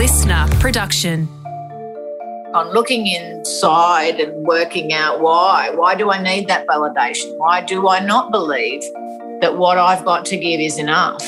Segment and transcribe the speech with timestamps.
[0.00, 1.28] LiSTNR production.
[2.54, 5.68] On looking inside and working out why.
[5.74, 7.36] Why do I need that validation?
[7.36, 8.80] Why do I not believe
[9.42, 11.22] that what I've got to give is enough?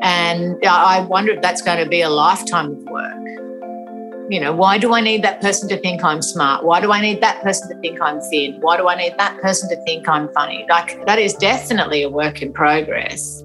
[0.00, 4.30] And I wonder if that's going to be a lifetime of work.
[4.30, 6.64] You know, why do I need that person to think I'm smart?
[6.64, 8.56] Why do I need that person to think I'm thin?
[8.62, 10.64] Why do I need that person to think I'm funny?
[10.70, 13.44] Like, that is definitely a work in progress.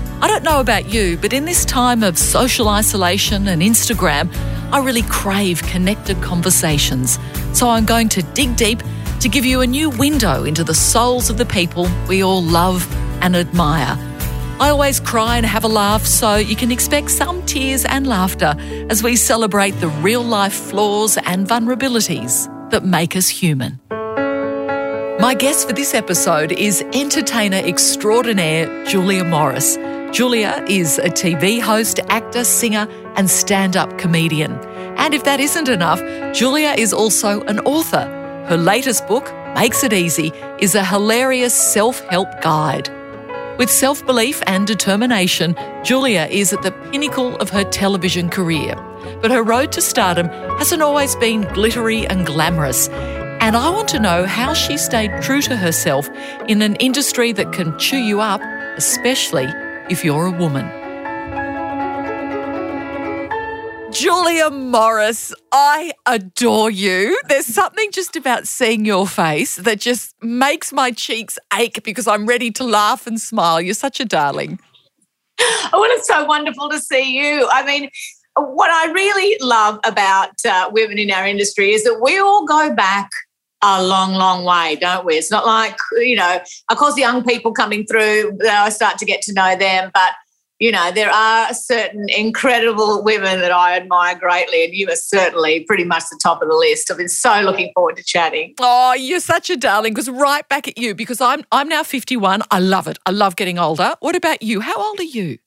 [0.23, 4.31] I don't know about you, but in this time of social isolation and Instagram,
[4.71, 7.17] I really crave connected conversations.
[7.53, 8.83] So I'm going to dig deep
[9.21, 12.87] to give you a new window into the souls of the people we all love
[13.23, 13.97] and admire.
[14.59, 18.53] I always cry and have a laugh, so you can expect some tears and laughter
[18.91, 23.79] as we celebrate the real life flaws and vulnerabilities that make us human.
[25.19, 29.77] My guest for this episode is entertainer extraordinaire Julia Morris.
[30.11, 34.51] Julia is a TV host, actor, singer, and stand up comedian.
[34.97, 36.01] And if that isn't enough,
[36.35, 38.03] Julia is also an author.
[38.49, 42.89] Her latest book, Makes It Easy, is a hilarious self help guide.
[43.57, 48.75] With self belief and determination, Julia is at the pinnacle of her television career.
[49.21, 52.89] But her road to stardom hasn't always been glittery and glamorous.
[53.39, 56.09] And I want to know how she stayed true to herself
[56.49, 58.41] in an industry that can chew you up,
[58.75, 59.47] especially
[59.91, 60.65] if you're a woman.
[63.91, 67.19] Julia Morris, I adore you.
[67.27, 72.25] There's something just about seeing your face that just makes my cheeks ache because I'm
[72.25, 73.59] ready to laugh and smile.
[73.59, 74.59] You're such a darling.
[75.73, 77.49] Oh, it's so wonderful to see you.
[77.51, 77.89] I mean,
[78.35, 82.73] what I really love about uh, women in our industry is that we all go
[82.73, 83.09] back
[83.63, 85.15] a long, long way, don't we?
[85.15, 86.39] It's not like, you know,
[86.69, 90.13] of course, the young people coming through, I start to get to know them, but
[90.61, 95.63] you know, there are certain incredible women that I admire greatly, and you are certainly
[95.63, 96.91] pretty much the top of the list.
[96.91, 98.53] I've been so looking forward to chatting.
[98.59, 99.95] Oh, you're such a darling.
[99.95, 102.43] Because right back at you, because I'm I'm now 51.
[102.51, 102.99] I love it.
[103.07, 103.95] I love getting older.
[104.01, 104.61] What about you?
[104.61, 105.39] How old are you?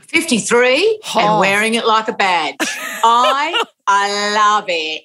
[0.00, 1.20] 53 oh.
[1.20, 2.56] and wearing it like a badge.
[2.60, 5.04] I I love it.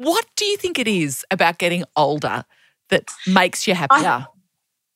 [0.00, 2.44] What do you think it is about getting older
[2.88, 4.24] that makes you happier?
[4.24, 4.26] I,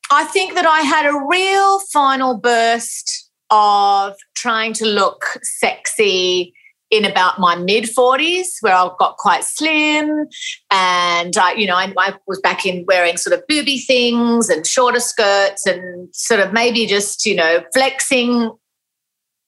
[0.09, 6.55] I think that I had a real final burst of trying to look sexy
[6.89, 10.25] in about my mid 40s where I got quite slim
[10.71, 14.65] and uh, you know I, I, was back in wearing sort of booby things and
[14.65, 18.51] shorter skirts and sort of maybe just you know flexing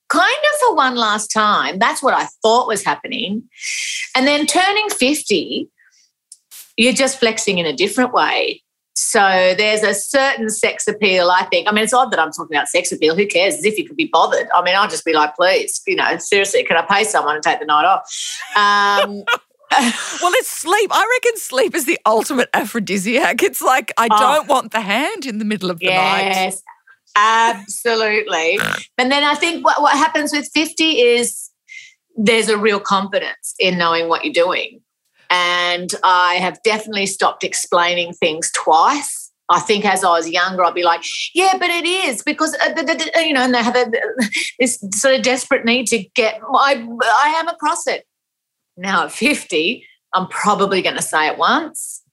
[0.10, 3.44] kind of for one last time that's what I thought was happening
[4.16, 5.70] and then turning 50
[6.78, 8.62] you're just flexing in a different way
[8.98, 11.70] so there's a certain sex appeal, I think.
[11.70, 13.16] I mean, it's odd that I'm talking about sex appeal.
[13.16, 13.54] Who cares?
[13.54, 14.48] As if you could be bothered.
[14.56, 17.42] I mean, I'll just be like, please, you know, seriously, can I pay someone to
[17.42, 18.02] take the night off?
[18.56, 19.18] Um,
[19.72, 20.90] well, it's sleep.
[20.92, 23.44] I reckon sleep is the ultimate aphrodisiac.
[23.44, 26.62] It's like I oh, don't want the hand in the middle of the yes, night.
[27.18, 28.60] Absolutely.
[28.98, 31.50] and then I think what, what happens with 50 is
[32.16, 34.82] there's a real confidence in knowing what you're doing.
[35.30, 39.32] And I have definitely stopped explaining things twice.
[39.50, 43.22] I think as I was younger, I'd be like, yeah, but it is because, uh,
[43.22, 43.86] you know, and they have a,
[44.60, 48.06] this sort of desperate need to get, I, I am across it.
[48.76, 52.04] Now at 50, I'm probably going to say it once.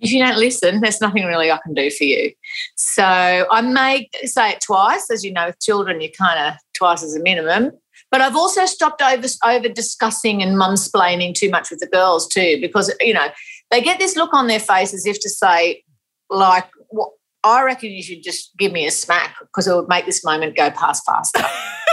[0.00, 2.32] If you don't listen, there's nothing really I can do for you.
[2.76, 5.10] So I may say it twice.
[5.10, 7.72] As you know, with children, you kind of twice as a minimum.
[8.10, 12.58] But I've also stopped over over discussing and mumsplaining too much with the girls too,
[12.60, 13.28] because you know
[13.70, 15.84] they get this look on their face as if to say,
[16.30, 20.06] like, well, I reckon you should just give me a smack because it would make
[20.06, 21.44] this moment go past faster.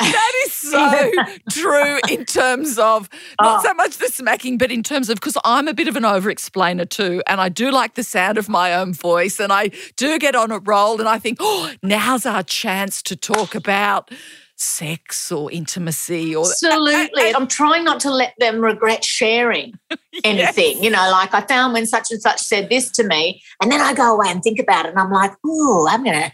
[0.00, 1.10] that is so
[1.50, 3.08] true in terms of
[3.40, 3.68] not oh.
[3.68, 6.30] so much the smacking, but in terms of because I'm a bit of an over
[6.30, 7.22] explainer too.
[7.26, 10.50] And I do like the sound of my own voice and I do get on
[10.50, 14.10] a roll and I think, oh, now's our chance to talk about
[14.56, 19.72] sex or intimacy or absolutely i'm trying not to let them regret sharing
[20.24, 20.82] anything yes.
[20.82, 23.80] you know like i found when such and such said this to me and then
[23.80, 26.30] i go away and think about it and i'm like oh i'm gonna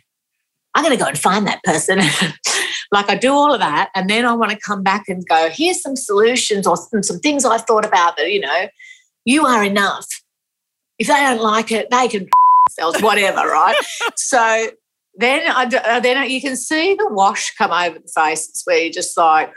[0.74, 1.98] i'm gonna go and find that person
[2.92, 5.48] like i do all of that and then i want to come back and go
[5.50, 8.68] here's some solutions or some, some things i've thought about that you know
[9.28, 10.06] you are enough.
[10.98, 12.28] If they don't like it, they can
[12.66, 13.76] themselves, whatever, right?
[14.16, 14.68] so
[15.14, 18.92] then, I, uh, then you can see the wash come over the faces where you're
[18.92, 19.52] just like,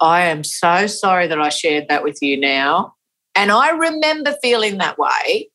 [0.00, 2.94] I am so sorry that I shared that with you now.
[3.34, 5.50] And I remember feeling that way,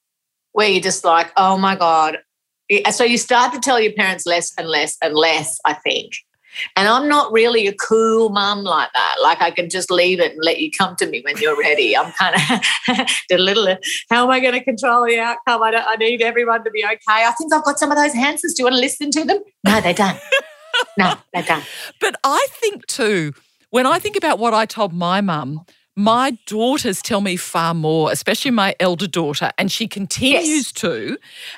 [0.51, 2.19] where you're just like, oh my God.
[2.91, 6.13] So you start to tell your parents less and less and less, I think.
[6.75, 9.15] And I'm not really a cool mum like that.
[9.21, 11.95] Like I can just leave it and let you come to me when you're ready.
[11.97, 13.77] I'm kind of a little,
[14.09, 15.63] how am I going to control the outcome?
[15.63, 16.95] I, I need everyone to be okay.
[17.07, 18.53] I think I've got some of those answers.
[18.53, 19.39] Do you want to listen to them?
[19.65, 20.19] No, they don't.
[20.97, 21.65] no, they don't.
[21.99, 23.33] But I think too,
[23.69, 25.65] when I think about what I told my mum,
[25.95, 30.71] my daughters tell me far more, especially my elder daughter, and she continues yes.
[30.73, 31.17] to.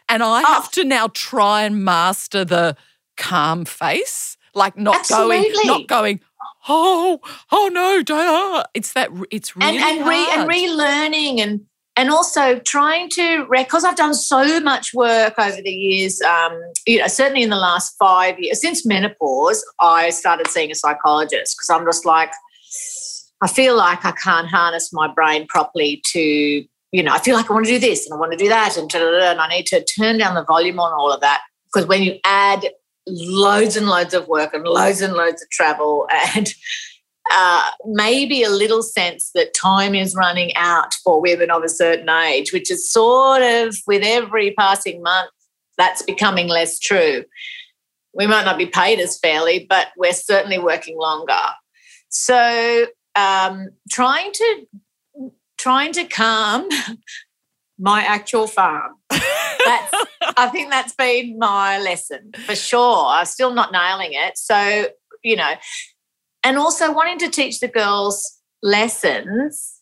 [0.10, 0.46] And I oh.
[0.46, 2.76] have to now try and master the
[3.18, 5.54] calm face like not Absolutely.
[5.54, 6.20] going, not going.
[6.68, 8.64] Oh, oh no, duh.
[8.74, 9.10] It's that.
[9.32, 11.62] It's really and, and, re, and relearning and
[11.96, 16.22] and also trying to because I've done so much work over the years.
[16.22, 20.76] Um, you know, certainly in the last five years since menopause, I started seeing a
[20.76, 22.32] psychologist because I'm just like,
[23.42, 26.66] I feel like I can't harness my brain properly to.
[26.94, 28.48] You know, I feel like I want to do this and I want to do
[28.48, 31.88] that, and, and I need to turn down the volume on all of that because
[31.88, 32.70] when you add
[33.06, 36.54] loads and loads of work and loads and loads of travel and
[37.32, 42.10] uh, maybe a little sense that time is running out for women of a certain
[42.10, 45.30] age, which is sort of with every passing month,
[45.78, 47.26] that's becoming less true.
[48.14, 51.34] We might not be paid as fairly, but we're certainly working longer.
[52.10, 52.88] So
[53.18, 54.68] um, trying to
[55.58, 56.70] trying to calm
[57.80, 58.94] my actual farm.
[60.38, 63.06] I think that's been my lesson for sure.
[63.08, 64.38] I'm still not nailing it.
[64.38, 64.88] So,
[65.24, 65.54] you know,
[66.44, 69.82] and also wanting to teach the girls lessons.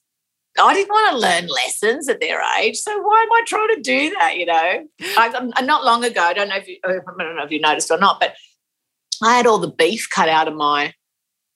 [0.57, 2.77] I didn't want to learn lessons at their age.
[2.77, 4.37] So why am I trying to do that?
[4.37, 4.87] You know,
[5.17, 7.91] I, not long ago, I don't know if you, I don't know if you noticed
[7.91, 8.35] or not, but
[9.21, 10.93] I had all the beef cut out of my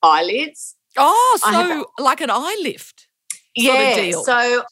[0.03, 0.75] eyelids.
[0.97, 3.07] Oh, so like an eye lift.
[3.55, 4.11] yeah.
[4.23, 4.63] So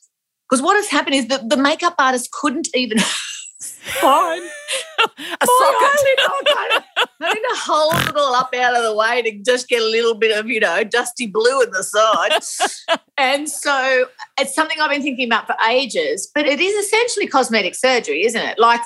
[0.50, 3.00] because what has happened is that the makeup artist couldn't even
[3.60, 4.42] find
[5.00, 5.48] a socket.
[5.50, 6.82] I
[7.22, 9.86] oh, need to hold it all up out of the way to just get a
[9.86, 13.00] little bit of, you know, dusty blue in the side.
[13.18, 14.06] and so
[14.40, 18.42] it's something I've been thinking about for ages, but it is essentially cosmetic surgery, isn't
[18.42, 18.60] it?
[18.60, 18.82] Like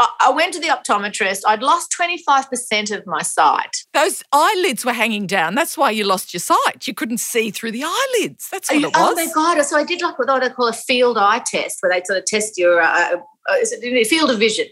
[0.00, 1.42] I went to the optometrist.
[1.46, 3.78] I'd lost 25% of my sight.
[3.92, 5.56] Those eyelids were hanging down.
[5.56, 6.86] That's why you lost your sight.
[6.86, 8.48] You couldn't see through the eyelids.
[8.50, 9.18] That's what it oh, was.
[9.18, 9.62] Oh my God.
[9.64, 12.26] So I did like what they call a field eye test, where they sort of
[12.26, 13.16] test your uh,
[13.48, 14.66] uh, field of vision.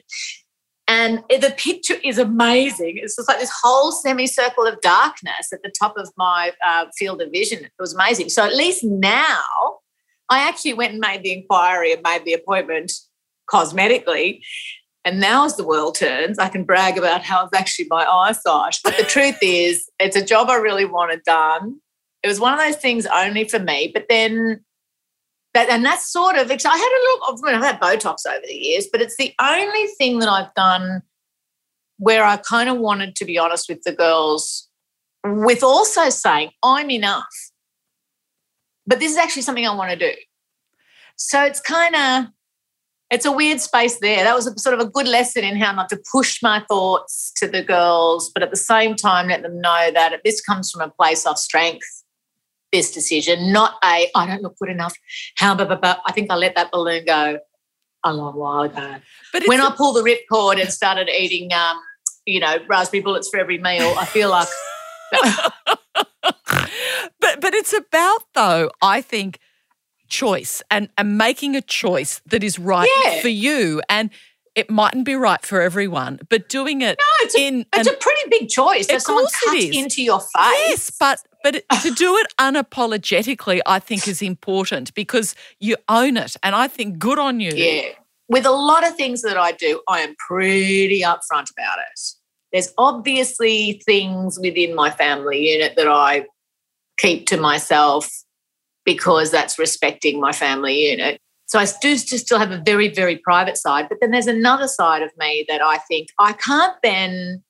[0.89, 2.99] And the picture is amazing.
[3.03, 7.21] It's just like this whole semicircle of darkness at the top of my uh, field
[7.21, 7.65] of vision.
[7.65, 8.29] It was amazing.
[8.29, 9.43] So at least now,
[10.29, 12.93] I actually went and made the inquiry and made the appointment
[13.51, 14.41] cosmetically.
[15.07, 18.81] And now, as the world turns, I can brag about how it's actually my eyesight.
[18.83, 21.79] But the truth is, it's a job I really wanted done.
[22.25, 23.93] It was one of those things only for me.
[23.95, 24.65] But then,
[25.55, 28.45] that, and that's sort of, I had a little, I mean, I've had Botox over
[28.45, 31.03] the years, but it's the only thing that I've done
[31.99, 34.69] where I kind of wanted to be honest with the girls,
[35.25, 37.33] with also saying, I'm enough.
[38.89, 40.17] But this is actually something I want to do.
[41.15, 42.33] So it's kind of,
[43.11, 44.25] it's a weird space there.
[44.25, 47.33] That was a, sort of a good lesson in how not to push my thoughts
[47.37, 50.81] to the girls, but at the same time, let them know that this comes from
[50.83, 52.03] a place of strength.
[52.73, 54.95] This decision, not a I don't look good enough.
[55.37, 57.39] How, but, but, I think I let that balloon go
[58.05, 58.97] a long while ago.
[59.33, 61.79] But when I pulled the ripcord and started eating, um,
[62.27, 64.49] you know, raspberry bullets for every meal, I feel like.
[67.21, 68.71] but but it's about though.
[68.83, 69.39] I think
[70.09, 73.21] choice and, and making a choice that is right yeah.
[73.21, 73.83] for you.
[73.89, 74.11] And
[74.57, 77.95] it mightn't be right for everyone, but doing it no, it's a, in it's an,
[77.95, 78.91] a pretty big choice.
[78.91, 80.31] Of someone cut into your face.
[80.35, 86.37] Yes, but but to do it unapologetically, I think is important because you own it,
[86.43, 87.53] and I think good on you.
[87.55, 87.91] Yeah,
[88.29, 92.01] with a lot of things that I do, I am pretty upfront about it.
[92.53, 96.25] There's obviously things within my family unit that I
[96.97, 98.11] keep to myself
[98.87, 101.21] because that's respecting my family unit.
[101.47, 103.89] So I do still have a very, very private side.
[103.89, 107.43] But then there's another side of me that I think I can't then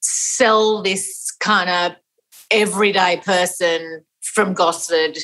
[0.00, 1.96] sell this kind of
[2.50, 5.18] everyday person from Gosford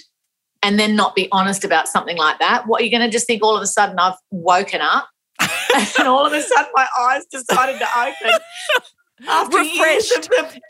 [0.63, 2.67] and then not be honest about something like that.
[2.67, 5.09] What are you going to just think all of a sudden I've woken up
[5.99, 8.39] and all of a sudden my eyes decided to open
[9.29, 10.29] after refreshed.
[10.29, 10.61] The,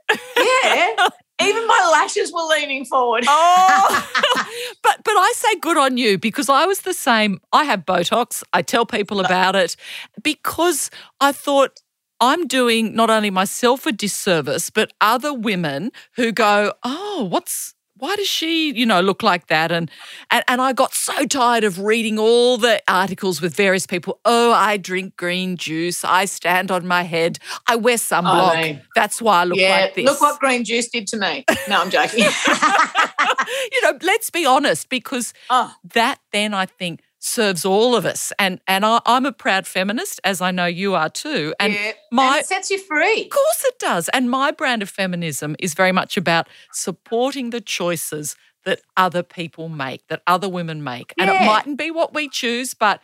[0.64, 1.08] yeah.
[1.42, 3.24] Even my lashes were leaning forward.
[3.36, 4.10] Oh,
[4.82, 7.40] but but I say good on you because I was the same.
[7.52, 8.42] I have Botox.
[8.52, 9.76] I tell people about it
[10.22, 11.80] because I thought
[12.20, 18.16] I'm doing not only myself a disservice, but other women who go, oh, what's why
[18.16, 19.70] does she, you know, look like that?
[19.70, 19.90] And,
[20.30, 24.20] and and I got so tired of reading all the articles with various people.
[24.24, 26.04] Oh, I drink green juice.
[26.04, 27.38] I stand on my head.
[27.68, 28.76] I wear sunblock.
[28.76, 30.04] Oh, That's why I look yeah, like this.
[30.04, 31.44] Look what green juice did to me.
[31.68, 32.20] No, I'm joking.
[33.72, 35.72] you know, let's be honest, because oh.
[35.92, 38.32] that then I think serves all of us.
[38.38, 41.54] And and I, am a proud feminist, as I know you are too.
[41.58, 41.92] And yeah.
[42.12, 43.24] my and it sets you free.
[43.24, 44.08] Of course it does.
[44.10, 49.68] And my brand of feminism is very much about supporting the choices that other people
[49.68, 51.14] make, that other women make.
[51.16, 51.24] Yeah.
[51.24, 53.00] And it mightn't be what we choose, but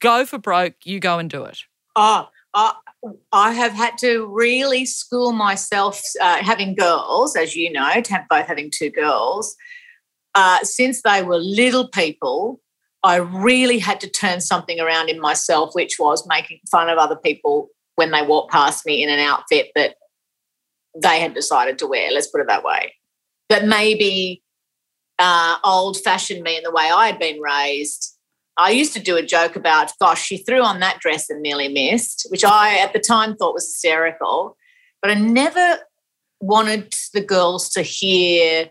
[0.00, 1.60] go for broke, you go and do it.
[1.96, 2.72] Oh, uh,
[3.32, 7.90] I have had to really school myself, uh, having girls, as you know,
[8.28, 9.56] both having two girls,
[10.34, 12.60] uh, since they were little people
[13.02, 17.16] I really had to turn something around in myself, which was making fun of other
[17.16, 19.94] people when they walked past me in an outfit that
[21.00, 22.10] they had decided to wear.
[22.10, 22.94] Let's put it that way.
[23.48, 24.42] But maybe
[25.18, 28.16] uh, old fashioned me in the way I had been raised.
[28.56, 31.68] I used to do a joke about, gosh, she threw on that dress and nearly
[31.68, 34.56] missed, which I at the time thought was hysterical.
[35.00, 35.78] But I never
[36.40, 38.70] wanted the girls to hear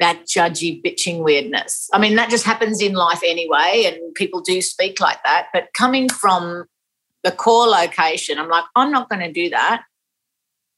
[0.00, 1.88] that judgy, bitching weirdness.
[1.92, 5.48] I mean, that just happens in life anyway, and people do speak like that.
[5.52, 6.64] But coming from
[7.22, 9.84] the core location, I'm like, I'm not going to do that.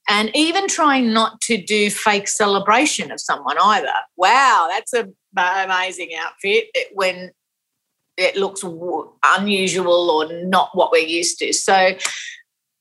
[0.09, 3.91] And even trying not to do fake celebration of someone either.
[4.15, 7.31] Wow, that's an amazing outfit when
[8.15, 8.63] it looks
[9.25, 11.53] unusual or not what we're used to.
[11.53, 11.97] So,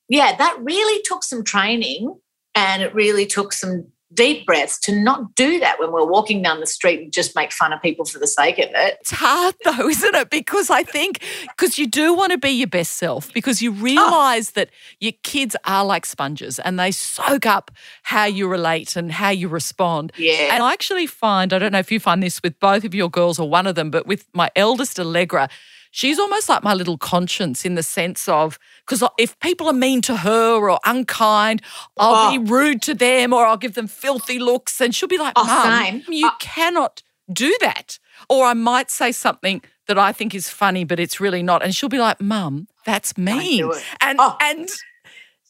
[0.08, 2.14] yeah, that really took some training
[2.54, 6.58] and it really took some deep breaths to not do that when we're walking down
[6.58, 8.98] the street and just make fun of people for the sake of it.
[9.00, 10.30] It's hard though, isn't it?
[10.30, 13.82] Because I think because you do want to be your best self because you oh.
[13.82, 14.60] realize oh.
[14.60, 17.70] that your kids are like sponges and they soak up
[18.02, 20.12] how you relate and how you respond.
[20.16, 20.54] Yeah.
[20.54, 23.10] And I actually find, I don't know if you find this with both of your
[23.10, 25.48] girls or one of them, but with my eldest Allegra,
[25.96, 30.02] she's almost like my little conscience in the sense of because if people are mean
[30.02, 31.62] to her or unkind,
[31.96, 32.30] I'll oh.
[32.30, 35.46] be rude to them or I'll give them filthy looks, and she'll be like, oh,
[35.46, 36.36] "Mum, you oh.
[36.38, 37.98] cannot do that."
[38.28, 41.74] Or I might say something that I think is funny, but it's really not, and
[41.74, 44.36] she'll be like, "Mum, that's mean," and oh.
[44.40, 44.68] and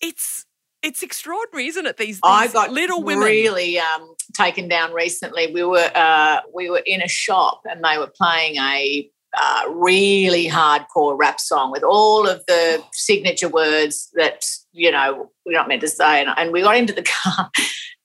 [0.01, 0.47] it's
[0.83, 1.97] it's extraordinary, isn't it?
[1.97, 5.53] These, these I got little women really um, taken down recently.
[5.53, 10.49] We were uh, we were in a shop and they were playing a uh, really
[10.49, 15.83] hardcore rap song with all of the signature words that you know we're not meant
[15.83, 16.23] to say.
[16.23, 17.51] And, and we got into the car,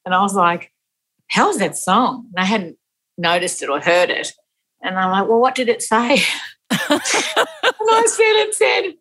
[0.05, 0.71] and I was like,
[1.29, 2.77] "How's that song?" And I hadn't
[3.17, 4.33] noticed it or heard it,
[4.81, 6.15] and I'm like, "Well, what did it say?"
[6.69, 8.93] and I said, "It said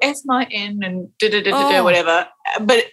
[0.00, 2.28] S my N and da da da da whatever."
[2.60, 2.84] But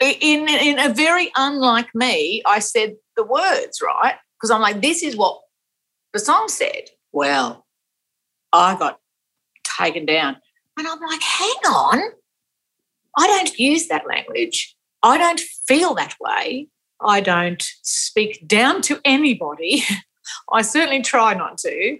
[0.00, 5.02] in in a very unlike me, I said the words right because I'm like, "This
[5.02, 5.38] is what."
[6.12, 7.66] The song said, well,
[8.52, 9.00] I got
[9.78, 10.36] taken down.
[10.78, 12.00] And I'm like, hang on.
[13.16, 14.74] I don't use that language.
[15.02, 16.68] I don't feel that way.
[17.00, 19.82] I don't speak down to anybody.
[20.52, 21.98] I certainly try not to.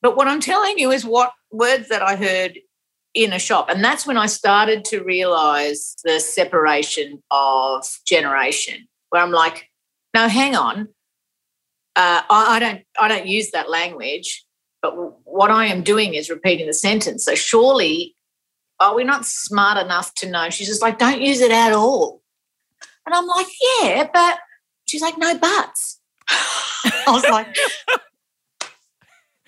[0.00, 2.58] But what I'm telling you is what words that I heard
[3.14, 3.68] in a shop.
[3.68, 9.68] And that's when I started to realize the separation of generation, where I'm like,
[10.14, 10.88] no, hang on
[11.96, 14.44] uh, I, I, don't I don't use that language,
[14.80, 14.94] but
[15.24, 17.24] what I am doing is repeating the sentence.
[17.24, 18.16] So surely,
[18.80, 20.50] are we not smart enough to know?
[20.50, 22.22] She's just like, don't use it at all.
[23.06, 23.46] And I'm like,
[23.80, 24.38] yeah, but
[24.86, 26.00] she's like, no buts.
[26.28, 27.56] I was like,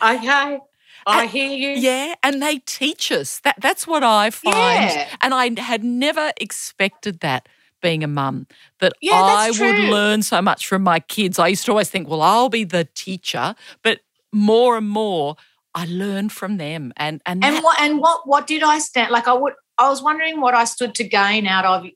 [0.03, 0.59] okay.
[1.07, 1.71] I and, hear you.
[1.71, 3.41] Yeah, and they teach us.
[3.41, 4.55] That that's what I find.
[4.55, 5.09] Yeah.
[5.21, 7.49] And I had never expected that
[7.85, 8.47] being a mum
[8.81, 11.39] that yeah, I would learn so much from my kids.
[11.39, 14.01] I used to always think, well, I'll be the teacher, but
[14.33, 15.37] more and more
[15.75, 16.95] I learn from them.
[16.97, 19.29] And and and what and what what did I stand like?
[19.29, 21.87] I would I was wondering what I stood to gain out of.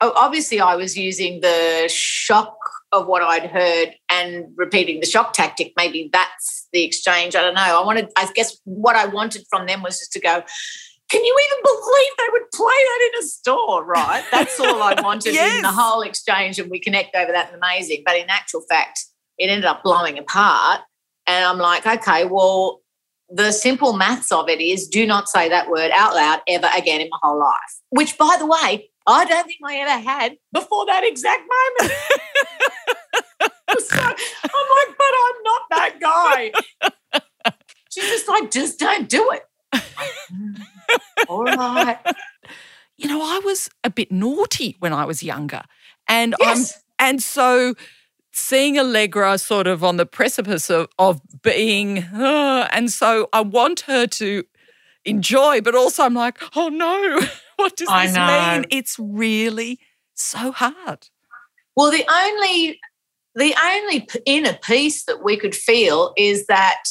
[0.00, 2.56] Obviously, I was using the shock
[2.90, 5.72] of what I'd heard and repeating the shock tactic.
[5.76, 7.36] Maybe that's the exchange.
[7.36, 7.80] I don't know.
[7.80, 8.08] I wanted.
[8.16, 10.42] I guess what I wanted from them was just to go
[11.10, 14.22] can you even believe they would play that in a store, right?
[14.30, 15.56] That's all I wanted yes.
[15.56, 18.02] in the whole exchange, and we connect over that and amazing.
[18.04, 19.06] But in actual fact,
[19.38, 20.80] it ended up blowing apart.
[21.26, 22.80] And I'm like, okay, well,
[23.30, 27.00] the simple maths of it is do not say that word out loud ever again
[27.00, 27.80] in my whole life.
[27.90, 31.94] Which, by the way, I don't think I ever had before that exact moment.
[33.78, 36.52] so, I'm like, but I'm not that guy.
[37.90, 39.44] She's just like, just don't do it.
[41.28, 41.98] All right.
[43.00, 45.62] You know, I was a bit naughty when I was younger.
[46.08, 46.82] And Yes.
[46.98, 47.74] I'm and so
[48.32, 53.80] seeing Allegra sort of on the precipice of, of being uh, and so I want
[53.82, 54.42] her to
[55.04, 57.20] enjoy, but also I'm like, oh no,
[57.56, 58.52] what does I this know.
[58.56, 58.64] mean?
[58.70, 59.78] It's really
[60.14, 61.06] so hard.
[61.76, 62.80] Well, the only
[63.36, 66.82] the only inner peace that we could feel is that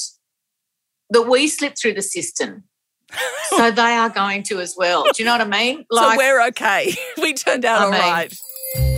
[1.09, 2.63] that we slipped through the system.
[3.49, 5.03] so they are going to as well.
[5.03, 5.85] Do you know what I mean?
[5.91, 6.93] so we're okay.
[7.21, 8.39] we turned out I all mean, right.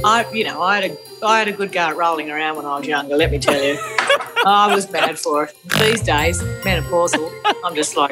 [0.04, 2.66] I, you know, I had a I had a good go at rolling around when
[2.66, 3.16] I was younger.
[3.16, 3.78] Let me tell you,
[4.46, 5.56] I was bad for it.
[5.80, 7.30] These days, menopausal,
[7.64, 8.12] I'm just like,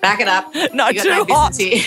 [0.00, 0.54] back it up.
[0.72, 1.56] No, You too no hot.
[1.56, 1.82] here.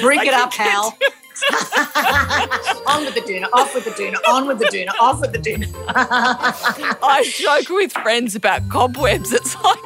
[0.00, 0.96] Bring I it up, Hal.
[2.86, 5.38] on with the doona, off with the doona, on with the doona, off with the
[5.38, 5.66] doona.
[7.02, 9.32] I joke with friends about cobwebs.
[9.32, 9.78] It's like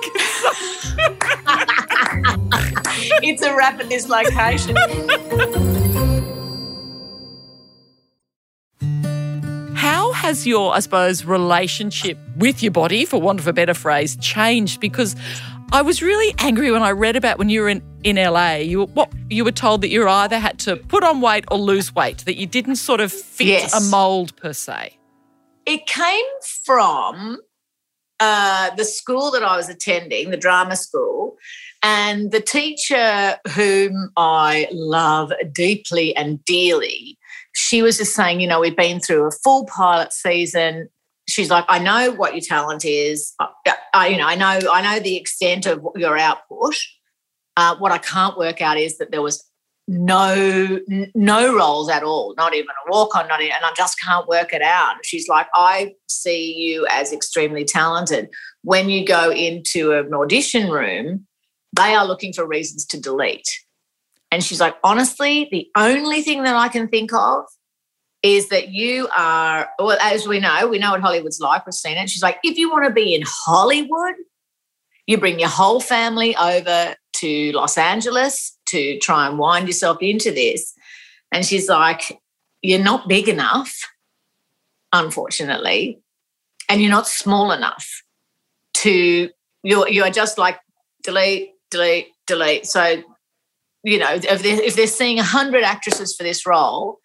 [3.22, 4.76] it's a rapid dislocation.
[9.74, 14.16] How has your, I suppose, relationship with your body, for want of a better phrase,
[14.16, 14.80] changed?
[14.80, 15.14] Because
[15.72, 18.56] I was really angry when I read about when you were in, in LA.
[18.56, 21.58] You were- what you were told that you either had to put on weight or
[21.58, 23.74] lose weight, that you didn't sort of fit Yes.
[23.74, 24.96] a mold per se.
[25.66, 26.24] It came
[26.64, 27.38] from
[28.20, 31.36] uh, the school that I was attending, the drama school,
[31.82, 37.18] and the teacher whom I love deeply and dearly.
[37.56, 40.88] She was just saying, you know, we've been through a full pilot season.
[41.28, 43.32] She's like, I know what your talent is.
[43.38, 43.48] I,
[43.94, 46.74] I- you know, I know, I know the extent of your output.
[47.56, 49.44] Uh, what I can't work out is that there was
[49.86, 50.80] no
[51.14, 54.26] no roles at all, not even a walk on, not even, and I just can't
[54.26, 54.96] work it out.
[55.04, 58.30] She's like, I see you as extremely talented.
[58.62, 61.26] When you go into an audition room,
[61.74, 63.48] they are looking for reasons to delete.
[64.30, 67.44] And she's like, honestly, the only thing that I can think of
[68.24, 71.66] is that you are, well, as we know, we know what Hollywood's like.
[71.66, 72.08] We've seen it.
[72.08, 74.14] She's like, if you want to be in Hollywood,
[75.06, 80.32] you bring your whole family over to Los Angeles to try and wind yourself into
[80.32, 80.74] this.
[81.32, 82.18] And she's like,
[82.62, 83.76] You're not big enough,
[84.90, 86.00] unfortunately,
[86.70, 88.02] and you're not small enough
[88.74, 89.28] to,
[89.62, 90.58] you're, you're just like
[91.02, 92.64] delete, delete, delete.
[92.64, 93.02] So,
[93.82, 97.00] you know, if they're, if they're seeing 100 actresses for this role,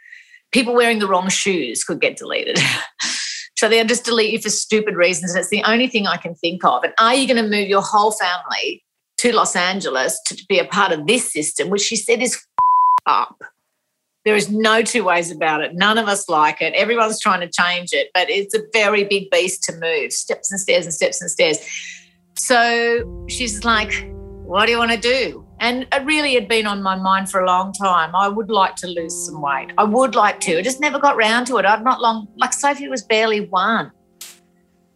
[0.52, 2.60] people wearing the wrong shoes could get deleted.
[3.58, 5.36] so they'll just delete you for stupid reasons.
[5.36, 6.84] It's the only thing I can think of.
[6.84, 8.84] And are you going to move your whole family
[9.18, 12.42] to Los Angeles to be a part of this system, which she said is
[13.06, 13.42] up?
[14.26, 15.76] There is no two ways about it.
[15.76, 16.74] None of us like it.
[16.74, 20.60] Everyone's trying to change it, but it's a very big beast to move steps and
[20.60, 21.58] stairs and steps and stairs.
[22.36, 24.08] So she's like,
[24.46, 25.49] What do you want to do?
[25.62, 28.16] And it really had been on my mind for a long time.
[28.16, 29.72] I would like to lose some weight.
[29.78, 30.60] I would like to.
[30.60, 31.66] I just never got round to it.
[31.66, 33.92] I'd not long, like Sophie was barely one.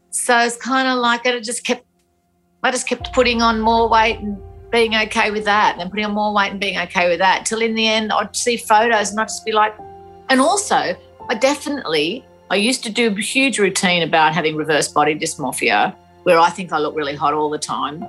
[0.09, 1.85] So it's kind of like it just kept,
[2.63, 4.37] I just kept putting on more weight and
[4.71, 7.45] being okay with that, and then putting on more weight and being okay with that.
[7.45, 9.75] Till in the end, I'd see photos and I'd just be like,
[10.29, 10.95] and also,
[11.29, 16.39] I definitely, I used to do a huge routine about having reverse body dysmorphia, where
[16.39, 18.07] I think I look really hot all the time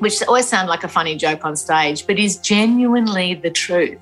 [0.00, 3.98] which always sound like a funny joke on stage, but is genuinely the truth.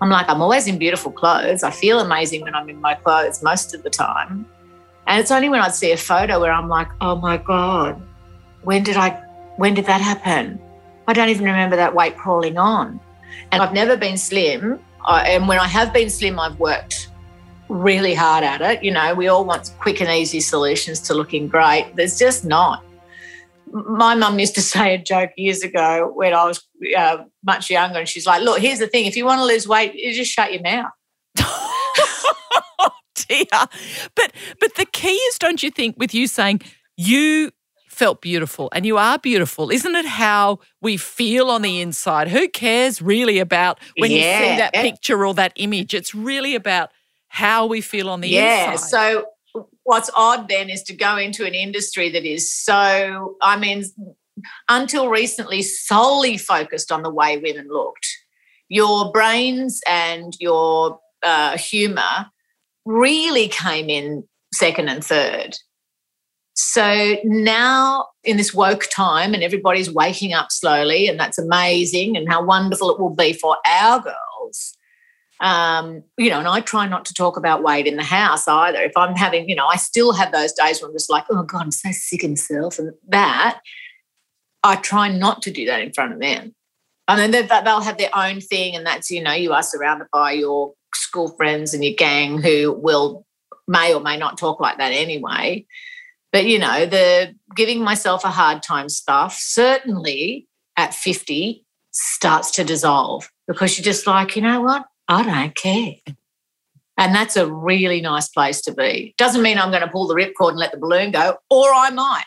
[0.00, 1.62] I'm like, I'm always in beautiful clothes.
[1.62, 4.46] I feel amazing when I'm in my clothes most of the time.
[5.06, 8.00] And it's only when I'd see a photo where I'm like, oh my God,
[8.62, 9.10] when did I,
[9.56, 10.60] when did that happen?
[11.06, 13.00] I don't even remember that weight crawling on.
[13.50, 14.78] And I've never been slim.
[15.04, 17.08] I, and when I have been slim, I've worked
[17.68, 18.84] really hard at it.
[18.84, 21.92] You know, we all want quick and easy solutions to looking great.
[21.96, 22.84] There's just not
[23.72, 26.62] my mum used to say a joke years ago when I was
[26.96, 29.66] uh, much younger, and she's like, "Look, here's the thing: if you want to lose
[29.66, 30.90] weight, you just shut your mouth."
[31.40, 33.44] oh dear.
[34.14, 36.60] But but the key is, don't you think, with you saying
[36.96, 37.50] you
[37.88, 42.28] felt beautiful and you are beautiful, isn't it how we feel on the inside?
[42.28, 45.94] Who cares really about when you see that picture or that image?
[45.94, 46.90] It's really about
[47.28, 48.72] how we feel on the yeah.
[48.72, 48.88] inside.
[48.88, 49.26] So
[49.84, 53.84] what's odd then is to go into an industry that is so, I mean,
[54.68, 58.06] until recently, solely focused on the way women looked.
[58.68, 62.26] Your brains and your uh, humor
[62.84, 65.56] really came in second and third.
[66.54, 72.30] So now, in this woke time, and everybody's waking up slowly, and that's amazing, and
[72.30, 74.76] how wonderful it will be for our girls.
[75.42, 78.80] Um, you know, and I try not to talk about weight in the house either.
[78.80, 81.42] If I'm having, you know, I still have those days where I'm just like, oh
[81.42, 83.60] God, I'm so sick of myself and that.
[84.62, 86.54] I try not to do that in front of them.
[87.08, 90.32] I mean, they'll have their own thing, and that's, you know, you are surrounded by
[90.32, 93.26] your school friends and your gang who will,
[93.66, 95.66] may or may not talk like that anyway.
[96.30, 102.64] But, you know, the giving myself a hard time stuff, certainly at 50, starts to
[102.64, 104.84] dissolve because you're just like, you know what?
[105.12, 105.94] I don't care.
[106.96, 109.14] And that's a really nice place to be.
[109.18, 111.90] Doesn't mean I'm going to pull the ripcord and let the balloon go, or I
[111.90, 112.24] might.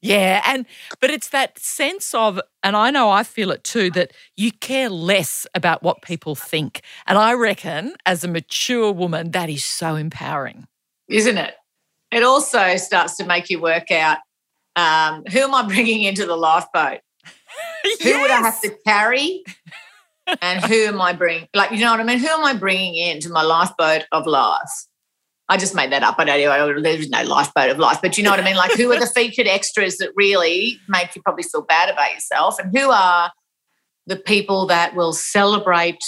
[0.00, 0.66] Yeah, and
[1.00, 4.90] but it's that sense of, and I know I feel it too, that you care
[4.90, 6.82] less about what people think.
[7.06, 10.66] And I reckon, as a mature woman, that is so empowering,
[11.08, 11.54] isn't it?
[12.10, 14.18] It also starts to make you work out
[14.76, 17.00] um, who am I bringing into the lifeboat?
[17.84, 18.02] yes.
[18.02, 19.44] Who would I have to carry?
[20.40, 21.48] And who am I bringing?
[21.54, 22.18] Like, you know what I mean?
[22.18, 24.70] Who am I bringing into my lifeboat of life?
[25.48, 26.16] I just made that up.
[26.18, 26.80] I don't know.
[26.80, 28.56] There's no lifeboat of life, but you know what I mean?
[28.56, 32.58] Like, who are the featured extras that really make you probably feel bad about yourself?
[32.58, 33.30] And who are
[34.06, 36.02] the people that will celebrate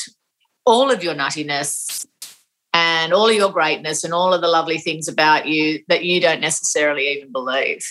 [0.64, 2.07] all of your nuttiness
[2.72, 6.18] and all of your greatness and all of the lovely things about you that you
[6.18, 7.87] don't necessarily even believe?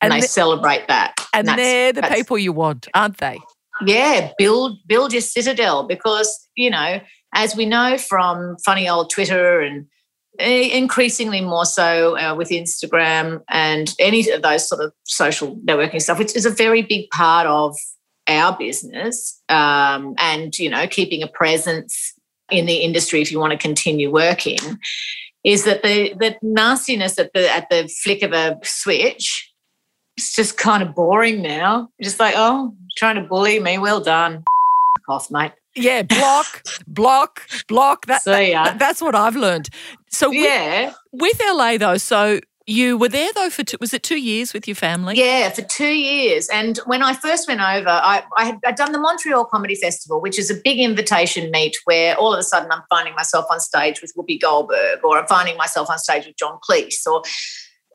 [0.00, 1.14] And, and they the, celebrate that.
[1.32, 3.38] And, and they're the people you want, aren't they?
[3.86, 7.00] Yeah, build build your citadel because you know,
[7.34, 9.86] as we know from funny old Twitter and
[10.38, 16.18] increasingly more so uh, with Instagram and any of those sort of social networking stuff,
[16.18, 17.76] which is a very big part of
[18.28, 19.40] our business.
[19.48, 22.14] Um, and you know, keeping a presence
[22.50, 24.58] in the industry if you want to continue working,
[25.44, 29.51] is that the the nastiness at the at the flick of a switch
[30.22, 31.90] it's just kind of boring now.
[32.00, 33.78] Just like, oh, trying to bully me.
[33.78, 34.44] Well done.
[35.08, 35.52] Off, mate.
[35.74, 38.06] Yeah, block, block, block.
[38.06, 39.68] That, that, that's what I've learned.
[40.10, 44.02] So with, yeah, with LA though, so you were there though for two, was it
[44.02, 45.14] two years with your family?
[45.16, 46.48] Yeah, for two years.
[46.50, 50.20] And when I first went over, I, I had I'd done the Montreal Comedy Festival,
[50.20, 53.58] which is a big invitation meet where all of a sudden I'm finding myself on
[53.58, 57.22] stage with Whoopi Goldberg, or I'm finding myself on stage with John Cleese, or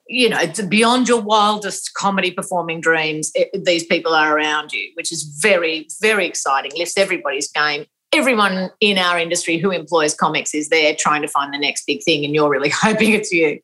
[0.08, 3.32] you know, it's beyond your wildest comedy performing dreams.
[3.36, 6.72] It, these people are around you, which is very, very exciting.
[6.76, 7.86] Lifts everybody's game.
[8.14, 12.04] Everyone in our industry who employs comics is there trying to find the next big
[12.04, 13.60] thing, and you're really hoping it's you.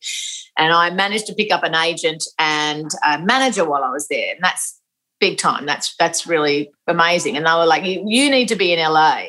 [0.57, 4.33] And I managed to pick up an agent and a manager while I was there,
[4.33, 4.79] and that's
[5.19, 5.65] big time.
[5.65, 7.37] That's that's really amazing.
[7.37, 9.27] And they were like, "You, you need to be in LA."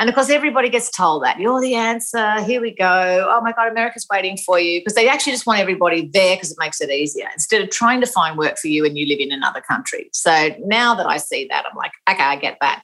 [0.00, 2.42] And of course, everybody gets told that you're the answer.
[2.44, 3.26] Here we go.
[3.28, 6.50] Oh my God, America's waiting for you because they actually just want everybody there because
[6.50, 9.20] it makes it easier instead of trying to find work for you and you live
[9.20, 10.08] in another country.
[10.14, 12.82] So now that I see that, I'm like, okay, I get that.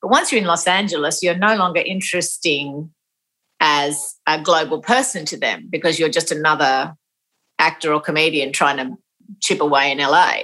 [0.00, 2.90] But once you're in Los Angeles, you're no longer interesting
[3.60, 6.96] as a global person to them because you're just another
[7.58, 8.96] actor or comedian trying to
[9.42, 10.36] chip away in LA.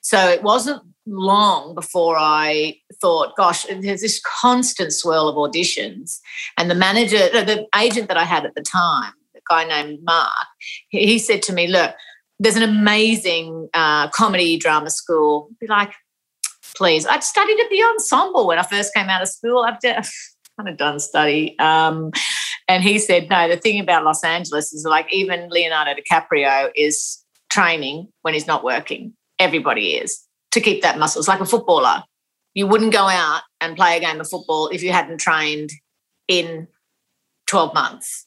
[0.00, 6.18] So it wasn't long before I thought, gosh, there's this constant swirl of auditions.
[6.56, 10.46] And the manager, the agent that I had at the time, the guy named Mark,
[10.88, 11.94] he said to me, look,
[12.38, 15.50] there's an amazing uh, comedy drama school.
[15.60, 15.92] Be like,
[16.76, 17.06] please.
[17.06, 19.60] I'd studied at the ensemble when I first came out of school.
[19.60, 21.58] I've kind of done study.
[21.58, 22.10] Um,
[22.66, 27.22] and he said, no, the thing about Los Angeles is like even Leonardo DiCaprio is
[27.50, 29.12] training when he's not working.
[29.38, 31.20] Everybody is to keep that muscle.
[31.20, 32.04] It's like a footballer.
[32.54, 35.70] You wouldn't go out and play a game of football if you hadn't trained
[36.28, 36.68] in
[37.48, 38.26] 12 months.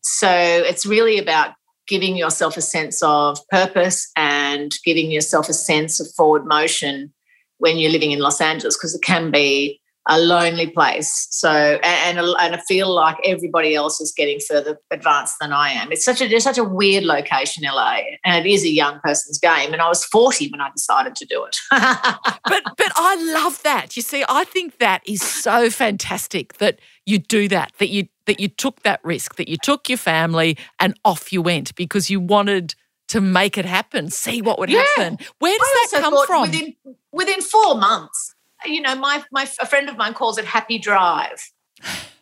[0.00, 1.52] So it's really about
[1.86, 7.12] giving yourself a sense of purpose and giving yourself a sense of forward motion
[7.58, 11.28] when you're living in Los Angeles because it can be a lonely place.
[11.30, 15.92] So and and I feel like everybody else is getting further advanced than I am.
[15.92, 19.38] It's such a it's such a weird location, LA, and it is a young person's
[19.38, 19.72] game.
[19.72, 21.56] And I was forty when I decided to do it.
[21.70, 23.96] but but I love that.
[23.96, 27.72] You see, I think that is so fantastic that you do that.
[27.78, 29.36] That you that you took that risk.
[29.36, 32.74] That you took your family and off you went because you wanted
[33.08, 34.84] to make it happen, see what would yeah.
[34.96, 35.18] happen.
[35.38, 36.42] Where does that come from?
[36.42, 36.76] Within,
[37.10, 41.50] within four months, you know, my my a friend of mine calls it happy drive.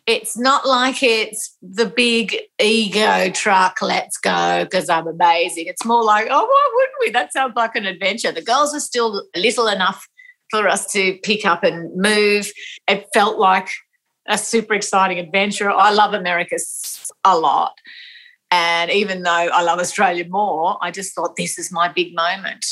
[0.05, 5.65] It's not like it's the big ego truck, let's go, because I'm amazing.
[5.67, 7.09] It's more like, oh, why wouldn't we?
[7.09, 8.31] That sounds like an adventure.
[8.31, 10.07] The girls are still little enough
[10.49, 12.49] for us to pick up and move.
[12.87, 13.67] It felt like
[14.29, 15.69] a super exciting adventure.
[15.69, 16.55] I love America
[17.25, 17.73] a lot.
[18.49, 22.65] And even though I love Australia more, I just thought this is my big moment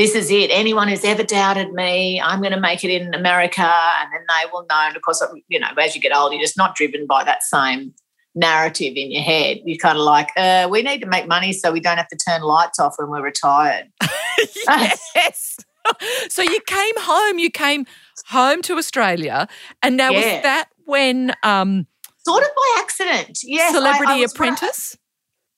[0.00, 0.50] this is it.
[0.50, 4.50] Anyone who's ever doubted me, I'm going to make it in America, and then they
[4.50, 4.80] will know.
[4.86, 7.42] And of course, you know, as you get older, you're just not driven by that
[7.42, 7.92] same
[8.34, 9.58] narrative in your head.
[9.62, 12.16] You're kind of like, uh, we need to make money so we don't have to
[12.16, 13.88] turn lights off when we're retired.
[14.66, 15.58] yes.
[16.30, 17.38] so you came home.
[17.38, 17.84] You came
[18.28, 19.48] home to Australia,
[19.82, 20.16] and now yeah.
[20.16, 21.34] was that when?
[21.42, 21.86] Um,
[22.26, 23.40] sort of by accident.
[23.42, 24.96] Yes, Celebrity I, I Apprentice